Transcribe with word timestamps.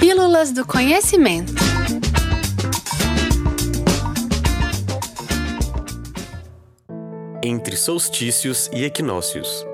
Pílulas 0.00 0.50
do 0.50 0.66
Conhecimento. 0.66 1.52
Entre 7.42 7.76
solstícios 7.76 8.70
e 8.72 8.82
equinócios. 8.82 9.66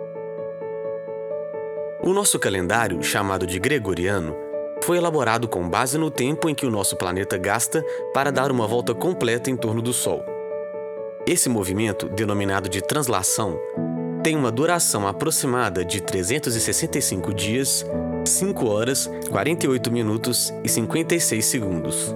O 2.02 2.12
nosso 2.12 2.40
calendário, 2.40 3.00
chamado 3.04 3.46
de 3.46 3.60
gregoriano, 3.60 4.34
foi 4.82 4.96
elaborado 4.96 5.46
com 5.46 5.70
base 5.70 5.96
no 5.96 6.10
tempo 6.10 6.50
em 6.50 6.56
que 6.56 6.66
o 6.66 6.70
nosso 6.72 6.96
planeta 6.96 7.38
gasta 7.38 7.84
para 8.12 8.32
dar 8.32 8.50
uma 8.50 8.66
volta 8.66 8.92
completa 8.92 9.48
em 9.48 9.56
torno 9.56 9.80
do 9.80 9.92
Sol. 9.92 10.24
Esse 11.24 11.48
movimento, 11.48 12.08
denominado 12.08 12.68
de 12.68 12.82
translação, 12.82 13.56
tem 14.26 14.34
uma 14.34 14.50
duração 14.50 15.06
aproximada 15.06 15.84
de 15.84 16.00
365 16.00 17.32
dias, 17.32 17.86
5 18.24 18.68
horas, 18.68 19.08
48 19.30 19.92
minutos 19.92 20.52
e 20.64 20.68
56 20.68 21.44
segundos. 21.44 22.12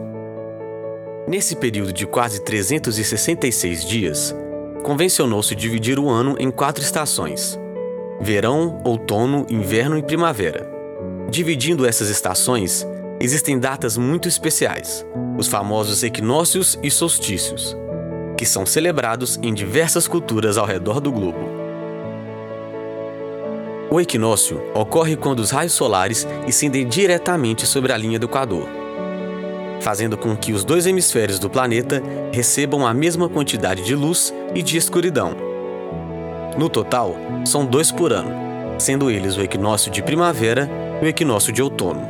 Nesse 1.28 1.54
período 1.54 1.92
de 1.92 2.08
quase 2.08 2.42
366 2.42 3.84
dias, 3.84 4.34
convencionou-se 4.82 5.54
dividir 5.54 6.00
o 6.00 6.08
ano 6.08 6.34
em 6.40 6.50
quatro 6.50 6.82
estações: 6.82 7.56
verão, 8.20 8.80
outono, 8.82 9.46
inverno 9.48 9.96
e 9.96 10.02
primavera. 10.02 10.68
Dividindo 11.30 11.86
essas 11.86 12.08
estações, 12.08 12.84
existem 13.20 13.56
datas 13.56 13.96
muito 13.96 14.26
especiais, 14.26 15.06
os 15.38 15.46
famosos 15.46 16.02
equinócios 16.02 16.76
e 16.82 16.90
solstícios, 16.90 17.76
que 18.36 18.44
são 18.44 18.66
celebrados 18.66 19.38
em 19.40 19.54
diversas 19.54 20.08
culturas 20.08 20.58
ao 20.58 20.66
redor 20.66 20.98
do 20.98 21.12
globo. 21.12 21.49
O 23.92 24.00
equinócio 24.00 24.62
ocorre 24.72 25.16
quando 25.16 25.40
os 25.40 25.50
raios 25.50 25.72
solares 25.72 26.24
incidem 26.46 26.86
diretamente 26.86 27.66
sobre 27.66 27.92
a 27.92 27.96
linha 27.96 28.20
do 28.20 28.26
Equador, 28.26 28.68
fazendo 29.80 30.16
com 30.16 30.36
que 30.36 30.52
os 30.52 30.62
dois 30.62 30.86
hemisférios 30.86 31.40
do 31.40 31.50
planeta 31.50 32.00
recebam 32.32 32.86
a 32.86 32.94
mesma 32.94 33.28
quantidade 33.28 33.82
de 33.82 33.96
luz 33.96 34.32
e 34.54 34.62
de 34.62 34.76
escuridão. 34.76 35.34
No 36.56 36.68
total, 36.68 37.16
são 37.44 37.66
dois 37.66 37.90
por 37.90 38.12
ano, 38.12 38.30
sendo 38.78 39.10
eles 39.10 39.36
o 39.36 39.42
equinócio 39.42 39.90
de 39.90 40.04
primavera 40.04 40.70
e 41.02 41.06
o 41.06 41.08
equinócio 41.08 41.52
de 41.52 41.60
outono. 41.60 42.08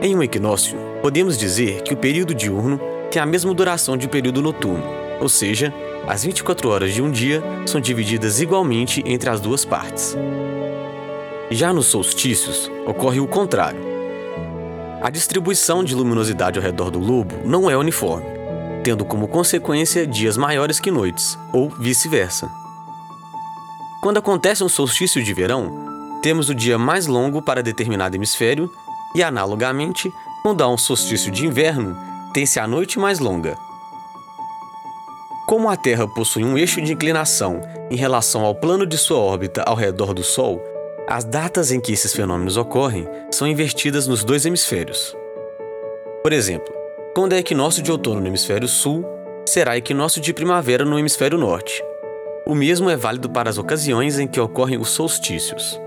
Em 0.00 0.14
um 0.14 0.22
equinócio, 0.22 0.78
podemos 1.02 1.36
dizer 1.36 1.82
que 1.82 1.94
o 1.94 1.96
período 1.96 2.32
diurno 2.32 2.80
tem 3.10 3.20
a 3.20 3.26
mesma 3.26 3.52
duração 3.52 3.96
de 3.96 4.06
período 4.06 4.40
noturno, 4.40 4.84
ou 5.20 5.28
seja, 5.28 5.74
as 6.06 6.24
24 6.24 6.68
horas 6.68 6.92
de 6.92 7.00
um 7.00 7.10
dia 7.10 7.42
são 7.66 7.80
divididas 7.80 8.40
igualmente 8.40 9.02
entre 9.06 9.30
as 9.30 9.40
duas 9.40 9.64
partes. 9.64 10.16
Já 11.50 11.72
nos 11.72 11.86
solstícios, 11.86 12.70
ocorre 12.86 13.20
o 13.20 13.26
contrário. 13.26 13.80
A 15.00 15.10
distribuição 15.10 15.84
de 15.84 15.94
luminosidade 15.94 16.58
ao 16.58 16.64
redor 16.64 16.90
do 16.90 17.00
globo 17.00 17.36
não 17.44 17.70
é 17.70 17.76
uniforme, 17.76 18.26
tendo 18.82 19.04
como 19.04 19.28
consequência 19.28 20.06
dias 20.06 20.36
maiores 20.36 20.80
que 20.80 20.90
noites, 20.90 21.38
ou 21.52 21.68
vice-versa. 21.68 22.50
Quando 24.00 24.18
acontece 24.18 24.64
um 24.64 24.68
solstício 24.68 25.22
de 25.22 25.32
verão, 25.32 26.18
temos 26.22 26.48
o 26.48 26.54
dia 26.54 26.78
mais 26.78 27.06
longo 27.06 27.42
para 27.42 27.62
determinado 27.62 28.16
hemisfério 28.16 28.70
e, 29.14 29.22
analogamente, 29.22 30.10
quando 30.42 30.62
há 30.62 30.68
um 30.68 30.78
solstício 30.78 31.30
de 31.30 31.46
inverno, 31.46 31.96
tem-se 32.32 32.58
a 32.58 32.66
noite 32.66 32.98
mais 32.98 33.18
longa. 33.18 33.56
Como 35.52 35.68
a 35.68 35.76
Terra 35.76 36.08
possui 36.08 36.42
um 36.42 36.56
eixo 36.56 36.80
de 36.80 36.94
inclinação 36.94 37.60
em 37.90 37.94
relação 37.94 38.42
ao 38.42 38.54
plano 38.54 38.86
de 38.86 38.96
sua 38.96 39.18
órbita 39.18 39.62
ao 39.66 39.74
redor 39.74 40.14
do 40.14 40.24
Sol, 40.24 40.64
as 41.06 41.24
datas 41.24 41.70
em 41.70 41.78
que 41.78 41.92
esses 41.92 42.14
fenômenos 42.14 42.56
ocorrem 42.56 43.06
são 43.30 43.46
invertidas 43.46 44.06
nos 44.06 44.24
dois 44.24 44.46
hemisférios. 44.46 45.14
Por 46.22 46.32
exemplo, 46.32 46.74
quando 47.14 47.34
é 47.34 47.38
equinócio 47.38 47.82
de 47.82 47.92
outono 47.92 48.22
no 48.22 48.28
hemisfério 48.28 48.66
sul, 48.66 49.04
será 49.46 49.76
equinócio 49.76 50.22
de 50.22 50.32
primavera 50.32 50.86
no 50.86 50.98
hemisfério 50.98 51.36
norte. 51.36 51.84
O 52.46 52.54
mesmo 52.54 52.88
é 52.88 52.96
válido 52.96 53.28
para 53.28 53.50
as 53.50 53.58
ocasiões 53.58 54.18
em 54.18 54.26
que 54.26 54.40
ocorrem 54.40 54.78
os 54.78 54.88
solstícios. 54.88 55.78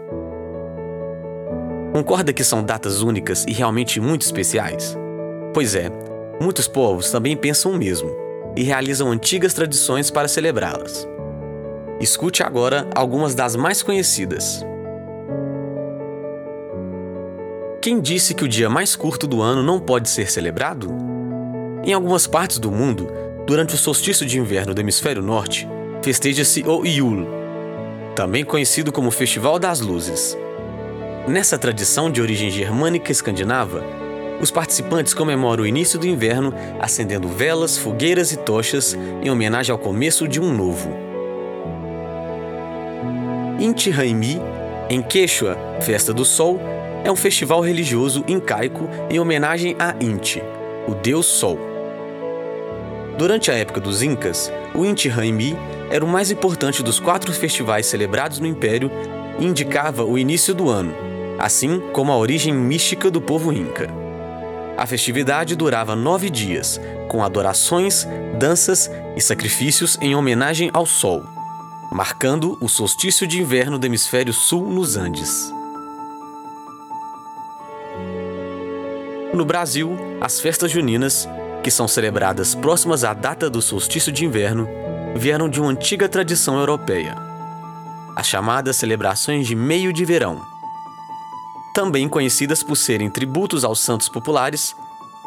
Concorda 1.91 2.31
que 2.31 2.43
são 2.43 2.63
datas 2.63 3.01
únicas 3.01 3.43
e 3.47 3.51
realmente 3.51 3.99
muito 3.99 4.21
especiais? 4.21 4.95
Pois 5.55 5.73
é, 5.73 5.89
muitos 6.39 6.67
povos 6.67 7.09
também 7.09 7.35
pensam 7.35 7.71
o 7.71 7.75
mesmo 7.75 8.24
e 8.55 8.63
realizam 8.63 9.11
antigas 9.11 9.53
tradições 9.53 10.09
para 10.09 10.27
celebrá-las. 10.27 11.07
Escute 11.99 12.43
agora 12.43 12.87
algumas 12.93 13.33
das 13.33 13.55
mais 13.55 13.81
conhecidas. 13.81 14.65
Quem 17.81 17.99
disse 18.01 18.33
que 18.33 18.43
o 18.43 18.47
dia 18.47 18.69
mais 18.69 18.95
curto 18.95 19.27
do 19.27 19.41
ano 19.41 19.61
não 19.61 19.79
pode 19.79 20.09
ser 20.09 20.29
celebrado? 20.29 20.91
Em 21.83 21.93
algumas 21.93 22.25
partes 22.25 22.57
do 22.57 22.71
mundo, 22.71 23.07
durante 23.45 23.75
o 23.75 23.77
solstício 23.77 24.25
de 24.25 24.39
inverno 24.39 24.73
do 24.73 24.81
hemisfério 24.81 25.21
norte, 25.21 25.67
festeja-se 26.01 26.63
o 26.63 26.83
Yule, 26.83 27.27
também 28.15 28.43
conhecido 28.43 28.91
como 28.91 29.11
Festival 29.11 29.59
das 29.59 29.81
Luzes. 29.81 30.37
Nessa 31.27 31.57
tradição 31.57 32.09
de 32.09 32.21
origem 32.21 32.49
germânica 32.49 33.11
escandinava, 33.11 33.83
os 34.41 34.51
participantes 34.51 35.13
comemoram 35.13 35.63
o 35.63 35.67
início 35.67 35.97
do 35.97 36.07
inverno 36.07 36.53
acendendo 36.79 37.27
velas, 37.27 37.77
fogueiras 37.77 38.31
e 38.31 38.37
tochas 38.37 38.97
em 39.21 39.29
homenagem 39.29 39.71
ao 39.71 39.79
começo 39.79 40.27
de 40.27 40.39
um 40.39 40.53
novo. 40.53 40.89
Inti 43.59 43.89
Raymi, 43.89 44.41
em 44.89 45.01
Quechua, 45.01 45.57
Festa 45.81 46.13
do 46.13 46.25
Sol, 46.25 46.59
é 47.03 47.11
um 47.11 47.15
festival 47.15 47.61
religioso 47.61 48.23
incaico 48.27 48.89
em 49.09 49.19
homenagem 49.19 49.75
a 49.79 49.95
Inti, 50.01 50.43
o 50.87 50.93
deus 50.93 51.25
Sol. 51.25 51.57
Durante 53.17 53.49
a 53.49 53.53
época 53.53 53.79
dos 53.79 54.01
Incas, 54.01 54.51
o 54.73 54.83
Inti 54.83 55.07
Raymi 55.07 55.55
era 55.89 56.03
o 56.03 56.07
mais 56.07 56.31
importante 56.31 56.83
dos 56.83 56.99
quatro 56.99 57.31
festivais 57.31 57.85
celebrados 57.85 58.39
no 58.39 58.47
Império 58.47 58.91
e 59.39 59.45
indicava 59.45 60.03
o 60.03 60.17
início 60.17 60.53
do 60.53 60.69
ano, 60.69 60.93
assim 61.39 61.81
como 61.93 62.11
a 62.11 62.17
origem 62.17 62.53
mística 62.53 63.09
do 63.09 63.21
povo 63.21 63.53
Inca. 63.53 64.04
A 64.77 64.85
festividade 64.85 65.55
durava 65.55 65.95
nove 65.95 66.29
dias, 66.29 66.79
com 67.07 67.23
adorações, 67.23 68.05
danças 68.37 68.91
e 69.15 69.21
sacrifícios 69.21 69.97
em 70.01 70.15
homenagem 70.15 70.69
ao 70.73 70.85
Sol, 70.85 71.23
marcando 71.91 72.57
o 72.59 72.67
solstício 72.67 73.25
de 73.25 73.39
inverno 73.39 73.79
do 73.79 73.85
hemisfério 73.85 74.33
sul 74.33 74.69
nos 74.69 74.97
Andes. 74.97 75.49
No 79.33 79.45
Brasil, 79.45 79.97
as 80.19 80.41
festas 80.41 80.71
juninas, 80.71 81.27
que 81.63 81.71
são 81.71 81.87
celebradas 81.87 82.53
próximas 82.53 83.05
à 83.05 83.13
data 83.13 83.49
do 83.49 83.61
solstício 83.61 84.11
de 84.11 84.25
inverno, 84.25 84.67
vieram 85.15 85.47
de 85.47 85.61
uma 85.61 85.71
antiga 85.71 86.09
tradição 86.09 86.57
europeia, 86.57 87.15
as 88.13 88.27
chamadas 88.27 88.75
celebrações 88.75 89.47
de 89.47 89.55
meio 89.55 89.93
de 89.93 90.03
verão 90.03 90.54
também 91.75 92.07
conhecidas 92.07 92.63
por 92.63 92.77
serem 92.77 93.09
tributos 93.09 93.65
aos 93.65 93.81
santos 93.81 94.07
populares, 94.07 94.73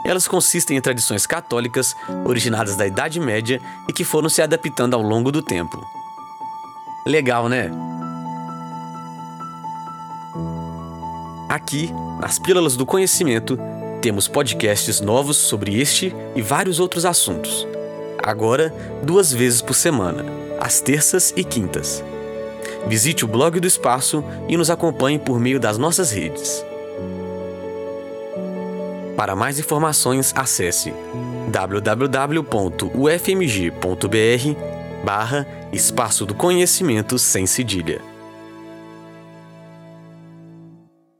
elas 0.02 0.26
consistem 0.26 0.78
em 0.78 0.80
tradições 0.80 1.26
católicas 1.26 1.94
originadas 2.24 2.74
da 2.74 2.86
Idade 2.86 3.20
Média 3.20 3.60
e 3.86 3.92
que 3.92 4.02
foram 4.02 4.30
se 4.30 4.40
adaptando 4.40 4.94
ao 4.94 5.02
longo 5.02 5.30
do 5.30 5.42
tempo. 5.42 5.78
Legal, 7.06 7.50
né? 7.50 7.70
Aqui, 11.50 11.92
nas 12.18 12.38
Pílulas 12.38 12.76
do 12.76 12.86
Conhecimento, 12.86 13.58
temos 14.00 14.26
podcasts 14.26 15.02
novos 15.02 15.36
sobre 15.36 15.78
este 15.78 16.16
e 16.34 16.40
vários 16.40 16.80
outros 16.80 17.04
assuntos. 17.04 17.66
Agora, 18.22 18.74
duas 19.02 19.30
vezes 19.30 19.60
por 19.60 19.74
semana, 19.74 20.24
às 20.58 20.80
terças 20.80 21.30
e 21.36 21.44
quintas. 21.44 22.02
Visite 22.88 23.24
o 23.24 23.28
blog 23.28 23.60
do 23.60 23.66
Espaço 23.66 24.24
e 24.48 24.56
nos 24.56 24.70
acompanhe 24.70 25.18
por 25.18 25.38
meio 25.38 25.60
das 25.60 25.76
nossas 25.76 26.10
redes. 26.10 26.64
Para 29.16 29.34
mais 29.34 29.58
informações, 29.58 30.32
acesse 30.34 30.94
www.ufmg.br 31.50 32.44
barra 35.04 35.46
Espaço 35.72 36.24
do 36.24 36.34
Conhecimento 36.34 37.18
sem 37.18 37.46
cedilha. 37.46 38.17